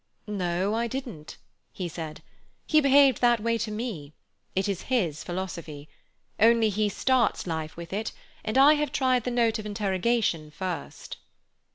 [0.25, 1.37] "No, I didn't,"
[1.71, 2.23] he said.
[2.65, 4.13] "He behaved that way to me.
[4.55, 5.89] It is his philosophy.
[6.39, 8.11] Only he starts life with it;
[8.43, 11.17] and I have tried the Note of Interrogation first."